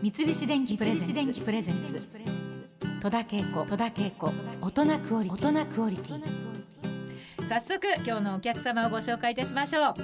[0.00, 2.00] 三菱電機プレゼンツ。
[3.00, 3.64] 戸田恵子。
[3.64, 4.32] 戸田恵子。
[4.60, 6.22] 大人クオリ大人クオリティ。
[7.48, 9.94] 早速今日のお客様をご紹介いたしましょう。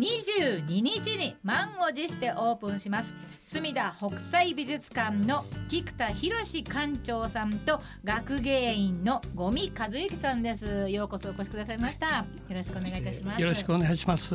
[0.00, 3.14] 22日に満を持してオープンします。
[3.44, 10.88] 隅田北斎美術館の菊田博館長さんと学芸員の五味和之さんです。
[10.88, 12.08] ようこそお越しくださいました。
[12.08, 13.40] よろしくお願いいたします。
[13.40, 14.34] よろしくお願いします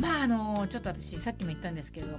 [0.00, 2.18] まああのちょっと私さっきも言ったんですけど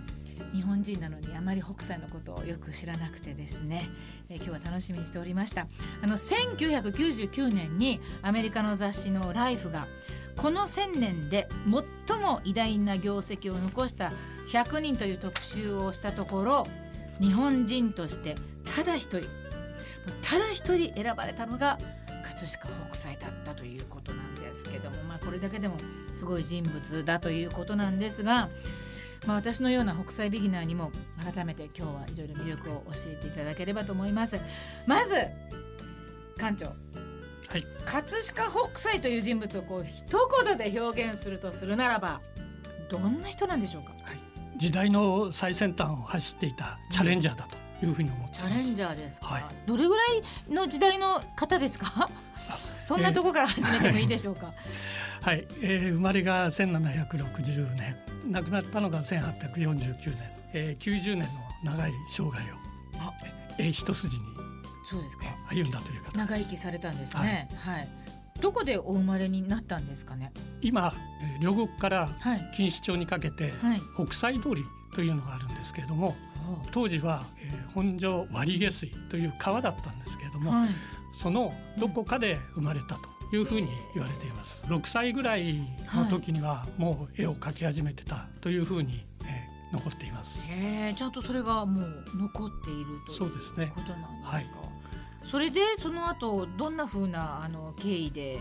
[0.53, 3.89] 日本人なのにあまり北斎のことをよく知らなくてですね、
[4.29, 5.67] えー、今日は楽しみにしておりました。
[6.01, 9.87] あの1999年にアメリカの雑誌の「ライフが
[10.35, 11.47] この1000年で
[12.07, 14.11] 最も偉大な業績を残した
[14.49, 16.67] 100人という特集をしたところ
[17.19, 18.35] 日本人として
[18.75, 19.29] ただ一人
[20.21, 21.77] ただ一人選ばれたのが
[22.21, 25.75] 葛飾北斎だったということなんですけども、まあ、これだけでも
[26.11, 28.49] すごい人物だということなんですが
[29.27, 30.91] まあ、私のような北斎ビギナーにも
[31.31, 34.39] 改めて今日はいろいろ魅力を教えていただければと思います。
[34.87, 35.13] まず
[36.37, 36.65] 館長。
[37.49, 42.21] はい、葛飾北斎という人物をこう一言で表現するとするならば
[42.89, 52.09] どんな人なんでしょうか、はい、時代の最先端を走っていたチャレンジャーだというふうに思ってチャレンジャーですか、はい、どれぐらいの時代の方ですか？
[52.85, 54.53] そんなとこから始めてもいいでしょうか、
[55.21, 57.95] はい、えー、生まれが1760年
[58.29, 60.17] 亡くなったのが1849年、
[60.53, 61.27] えー、90年の
[61.75, 62.55] 長い生涯を、
[63.57, 64.23] えー、一筋に
[64.89, 65.23] そうですか。
[65.49, 67.89] 歩んだという方長生きされたんですね、はい、はい、
[68.41, 70.31] どこでお生まれになったんですかね？
[70.61, 70.93] 今
[71.39, 72.09] 両国から
[72.51, 76.15] 錦糸町にかけて、はい、北斎通りというのがあるんですけれども、
[76.71, 80.69] 当時は、えー、本庄割下水という川だったんですけれども、はい、
[81.13, 84.63] そのどこかで生まれたというふうに言われています。
[84.67, 85.55] 6歳ぐらい
[85.95, 90.43] の時にはもう絵を描き始めてたというふうに、えー、残っています。
[90.47, 93.55] へえ、ちゃんとそれがもう残っているということなんですか？
[93.55, 93.73] すね。
[94.23, 94.47] はい、
[95.23, 98.39] それでその後どんなふうなあの経緯で、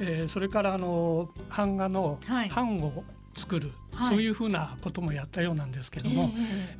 [0.00, 2.18] えー、それからあの版画の
[2.54, 3.04] 版を
[3.34, 6.30] 作る、はい、そういうふうなこともやったようなんですけども、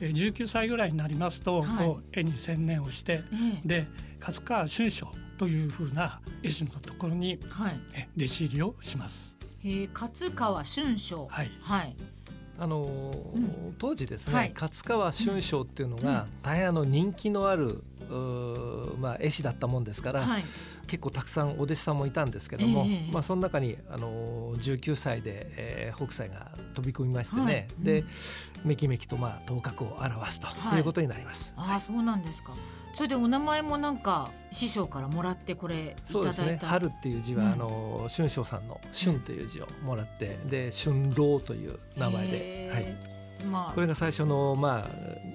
[0.00, 3.86] えー、19歳ぐらいになりますと、はい、こう絵に専念をして、えー、で
[4.20, 5.08] 勝川春章
[5.38, 7.74] というふうな絵師のところに、はい、
[8.16, 9.36] 弟子入りをします。
[9.64, 11.96] へ勝川春章、はい、はい、
[12.58, 13.38] あのーう
[13.70, 17.82] ん、当時ですね、はい、勝川春章っていうのが、大変あの人気のある
[18.98, 20.44] まあ、絵師だったもんですから、はい、
[20.86, 28.06] 結構たくさんお弟子さんもいたんですけども、えー、まあ、その中にあの19歳で、えー、北斎が飛び込みましてね、はい、で、うん、
[28.64, 30.80] めきめきと、まあ、頭角を現すとい。
[30.80, 31.52] うことになります。
[31.56, 32.52] あそうなんですか。
[32.94, 36.58] それでお名前もなんか師匠からもらってこれそうですね。
[36.62, 43.12] 春っていう字は、うん、あの春章さんの春という字をもらって、うん、で春郎という名前で、はい
[43.44, 44.90] まあ、これが最初のまあ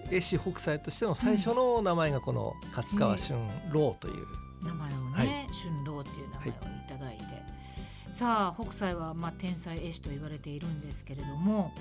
[0.09, 3.35] 絵師北斎としての最初の名前がこの勝川春
[3.72, 4.25] 郎という、
[4.63, 6.53] 名前をね、はい、春郎っていう名前をい
[6.88, 7.44] ただいて、はい、
[8.09, 11.73] さあ北斎はまあ天才絵師と言われているんですけれども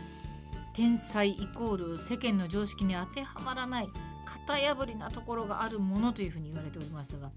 [0.74, 3.88] 天才イコール世間の常識に当てはまらない
[4.46, 7.30] 型破りなところがあるものというふうに言われておりますが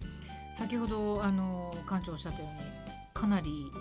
[0.53, 2.59] 先ほどあの館長おっしゃったように
[3.13, 3.71] かなり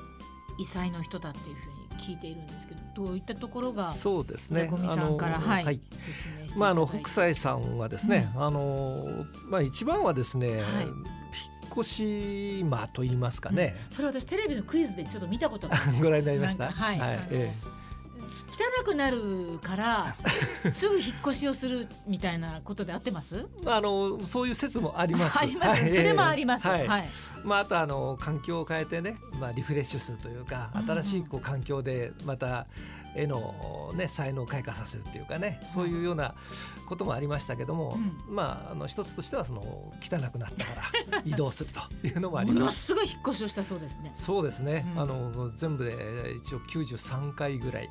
[0.61, 4.71] 異彩の人だっていうふうに聞いているんですけどどういったところがそうですね。
[4.89, 5.81] さんから、はい、はい、
[6.57, 9.07] まああの北斎さんはですね、うん、あの
[9.47, 10.63] まあ一番はですね、はい。
[11.71, 16.73] 越し間と言いますかね、うん、それ私テレビのクイズでちょっと見たことが ご覧になりました？
[16.73, 17.78] はい、はい、ええ
[18.29, 20.17] 汚くなるから
[20.73, 23.49] すぐ引っ越しをするみたいなことで合ってます？
[23.67, 25.39] あのそういう説もあります。
[25.41, 27.11] あります、ね、それもあります、はい、はい、
[27.45, 32.67] まあ、あとあの環境を変えてね、まあ、リフレッシュするというか新しいこう環境でまた
[33.15, 36.35] 絵の、ね、才能を開花させるっていうかねそういうような
[36.87, 37.99] こともありましたけども、
[38.29, 42.59] うん、まああの一つとしてはその汚くなったから 移動するというのもあります。
[42.61, 44.13] ものすごい引っ越しをしたそうですね。
[44.17, 44.87] そうですね。
[44.95, 47.91] うん、あの全部で一応93回ぐらい。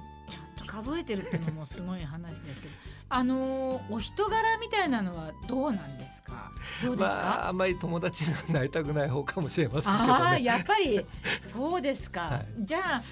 [0.68, 2.74] 数えてるっていうのもすごい話ですけど。
[3.10, 6.52] あのお人柄みたいなのはどうなんですか？
[6.84, 11.06] どうですか、まあ、あんまり友達になりたくない方かもしれませんけど、ね、あやっぱり
[11.46, 13.04] そうですか、 はい、じゃあ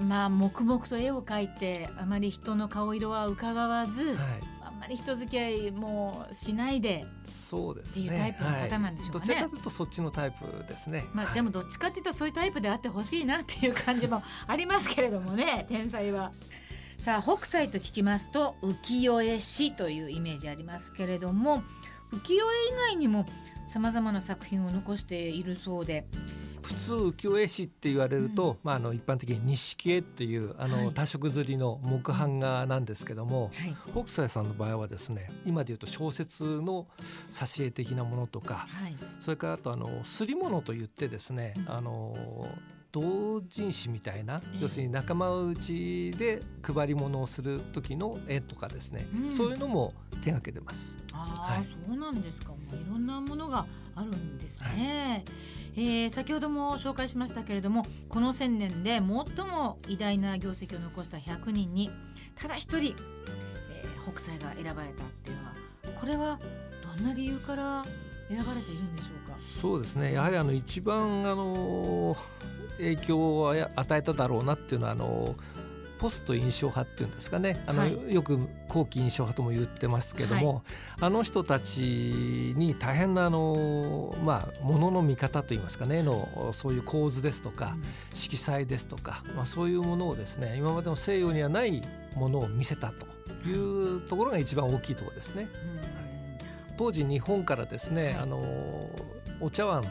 [0.00, 4.16] まあ黙々と絵を描いてあまり人の顔色は伺わず、はい。
[4.62, 11.06] あんまり人付き合いもしないでそうです、ね、っていうタイプの方なんでしょうかね、はい、どちらかというとそっちのタイプですね。
[11.12, 16.32] まあ、でもどっちかというとそういうタイプであってほしいなっていう感じもありますけれどもね 天才は。
[16.98, 21.62] さあ北斎と聞きますと浮世絵師というイメージありますけれども
[22.12, 23.24] 浮世絵以外にも
[23.64, 26.06] さまざまな作品を残しているそうで
[26.70, 36.86] 普通浮世絵師って言われると、うん、まあ、あの一般的に錦絵っていうあの、多色刷りの木版画なんですけども、はい、北斎さんの場合はですね今でいうと小説の
[37.30, 42.16] 挿絵的なものとか、はい、それからあとあの刷り物といってですね、うん、あの
[42.92, 50.96] 同人誌みたいな、要するに仲間内で配り物をする時の絵とかですね、うん、そういうのも手がけてます。
[51.12, 52.48] あ、はい、そうなんですか。
[52.48, 55.24] もういろんなものがあるんですね。
[55.76, 61.90] はい、えー、先ほども紹介しましたけれども、この千年で最も偉大な業績を残した100人に
[62.34, 62.94] ただ一人、
[63.68, 65.54] えー、北斎が選ばれたっていうのは、
[66.00, 66.40] これは
[66.96, 67.84] どんな理由から
[68.30, 69.36] 選ばれているんでしょうか？
[69.38, 70.12] そうですね。
[70.14, 72.16] やはりあの一番あの
[72.78, 75.34] 影響を与えただろうなっていうのはあの
[75.98, 78.38] ポスト印象派っていうんですかねあの、はい、よく
[78.68, 80.62] 後期印象派とも言ってますけども、はい、
[81.00, 87.84] あの人たちに大変なあの、まあ、ものの見方といいますかねのそういう構図ですとか、うん、
[88.16, 91.82] 色彩ですとか、まあ、そういうものをですね今までの西洋にはない
[92.14, 93.06] ものを見せたと
[93.46, 95.50] いうところが一番大きいところですね。
[95.52, 95.99] うん、
[96.80, 98.42] 当時日本からですね、あの
[99.38, 99.84] お茶碗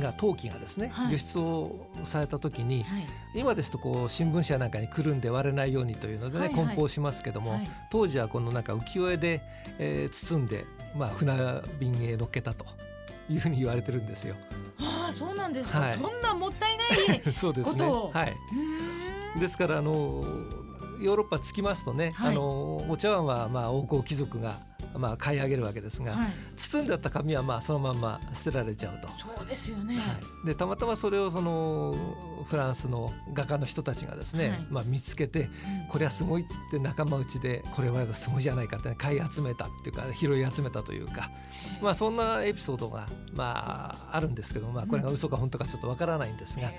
[0.00, 9.42] が陶器がですね、はい、輸出をされた時に、はい、今ですとこう新聞社なんかにくるんで割れないようにというのでね、はいはい、梱包しますけども、はい、当時はこのなんか浮世絵で、
[9.78, 10.64] えー、包んで、
[10.96, 11.36] まあ、船
[11.78, 12.66] 便へ乗っけたと
[13.28, 14.34] いうふうに言われてるんですよ。
[14.80, 17.84] ああそうなんですか、はい、そんなもったいない そうですね。
[17.84, 18.24] は
[19.36, 19.38] い。
[19.38, 20.24] ですからあの
[21.00, 29.08] ヨーロッパ着きますとね、あのお茶碗はまあ王侯貴族がまあ、買い上げるわけですが、はい、包んであった紙はまあそのまんま捨てられちゃうと。
[29.18, 30.02] そうですよね、は
[30.44, 31.94] い、でたまたまそれをその
[32.46, 35.48] フランスの画家の人たちがですね、はい、まあ、見つけて、
[35.88, 41.30] これはすごいっつって仲間内でこれはすごいじゃないかって買い集めたっていうか拾い集めたというか、
[41.80, 46.70] まあ、そんなエピソードが、まあ、あるんですけど、まあ、これが嘘か本当かちょっとわからないんですが、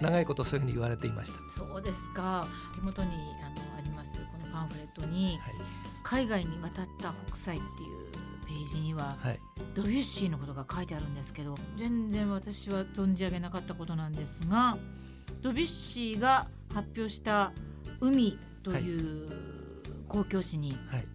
[0.00, 1.38] 長いことそういうふうに言われていました。
[1.50, 2.46] そうですか。
[2.74, 3.10] 手元に
[3.44, 8.02] あのありますこのパンフレットに、はい海外に渡った北斎っていう
[8.46, 9.40] ページには、はい、
[9.74, 14.76] ドビュッシーのことが書いてあるんですけど全然私は存じ上げなかったことなんですが
[15.40, 17.52] ドビュッシーが発表した
[18.00, 19.30] 「海」という
[20.08, 21.06] 公共誌に、はい、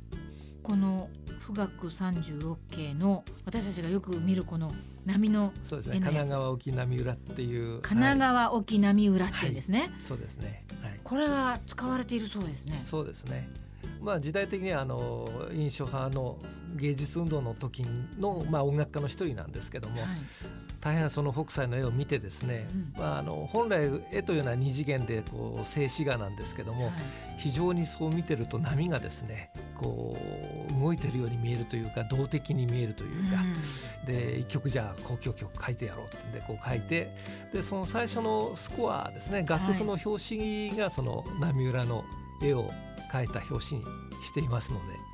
[0.64, 1.10] この
[1.46, 4.74] 富岳36景の私たちがよく見るこの
[5.06, 5.94] 波のそうですね。
[5.94, 12.80] 神奈川沖波浦っていう神奈川沖波浦っていうんですね、はい、そうですね、はい、これが使われているそうですね。
[12.82, 13.50] そうですね
[14.02, 16.38] まあ、時代的にはあの印象派の
[16.76, 17.86] 芸術運動の時
[18.20, 20.10] の、まあ、音楽家の一人なんですけども、はい、
[20.80, 26.94] 大変その北斎の絵を見てですね、うん、まあ、あの本来絵というのは二次元でこう静止画なんですけども、はい、
[27.38, 30.18] 非常にそう見てると波がですねこ
[30.70, 33.42] う動いてるように見えるというか動的に見えるというか、
[34.02, 37.16] うん、で一曲じゃあ交響曲書いてやろうってんでこう書いて
[37.54, 42.04] でその最初のスコアですね楽曲の表紙がその波裏の
[42.42, 42.72] 絵を
[43.12, 43.86] 書いた表紙に
[44.24, 45.08] していますので。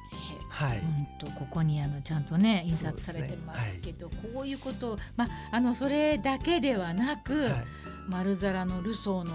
[0.50, 7.66] はい、うんとここにあのちゃんとね印刷されてますけど、ねはい、こういうことを、まあ、あのそれだけではなく、はい、
[8.08, 9.34] 丸皿のルソーの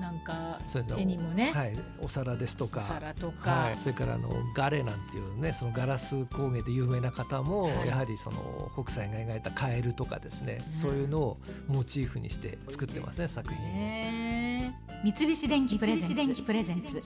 [0.00, 0.58] なんか
[0.98, 2.82] 絵にもね、はい、お皿ですとか。
[2.82, 11.38] 皿とか、はい、それからあのガレなんていうねそのガラス工芸で有名な方も、やはりその北斎が描いたカエルとかですね、うん、そういうのを
[11.68, 17.02] モチーフにして作ってますね作品三菱電機プレゼンツ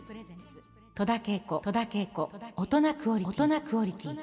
[0.98, 1.62] 戸田恵子
[2.56, 4.18] 大人クオリティ。